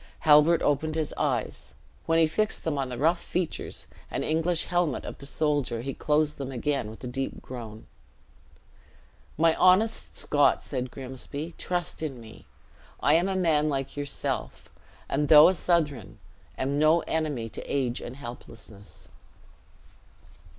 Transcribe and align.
Halbert 0.21 0.63
opened 0.63 0.95
his 0.95 1.13
eyes. 1.15 1.75
When 2.07 2.17
he 2.17 2.25
fixed 2.25 2.63
them 2.63 2.75
on 2.79 2.89
the 2.89 2.97
rough 2.97 3.21
features 3.21 3.85
and 4.09 4.23
English 4.23 4.65
helmet 4.65 5.05
of 5.05 5.19
the 5.19 5.27
soldier, 5.27 5.81
he 5.81 5.93
closed 5.93 6.39
them 6.39 6.51
again 6.51 6.89
with 6.89 7.03
a 7.03 7.07
deep 7.07 7.39
groan. 7.43 7.85
"My 9.37 9.53
honest 9.57 10.17
Scot," 10.17 10.63
said 10.63 10.89
Grimsby, 10.89 11.53
"trust 11.55 12.01
in 12.01 12.19
me. 12.19 12.47
I 12.99 13.13
am 13.13 13.29
a 13.29 13.35
man 13.35 13.69
like 13.69 13.95
yourself; 13.95 14.71
and 15.07 15.27
though 15.27 15.49
a 15.49 15.53
Southron, 15.53 16.17
am 16.57 16.79
no 16.79 17.01
enemy 17.01 17.47
to 17.49 17.61
age 17.71 18.01
and 18.01 18.15
helplessness." 18.15 19.07